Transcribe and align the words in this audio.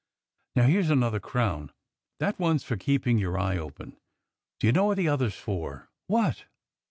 Now 0.55 0.65
here's 0.65 0.89
another 0.89 1.19
crown— 1.19 1.71
that 2.19 2.39
one's 2.39 2.63
for 2.63 2.75
keeping 2.75 3.19
your 3.19 3.37
eye 3.37 3.59
open— 3.59 3.97
do 4.59 4.65
you 4.65 4.73
know 4.73 4.85
what 4.85 4.97
the 4.97 5.07
other's 5.07 5.35
for?" 5.37 5.91
"What.?" 6.07 6.45